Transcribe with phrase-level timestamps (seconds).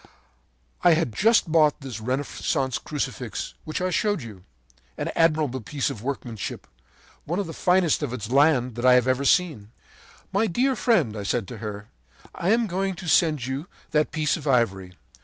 [0.83, 4.43] “I had just bought this Renaissance Crucifix which I showed you,
[4.97, 6.65] an admirable piece of workmanship,
[7.25, 9.69] one of the finest of its land that I have ever seen.
[10.33, 11.89] “'My dear friend,' I said to her,
[12.33, 14.95] 'I am going to send you that piece of ivory.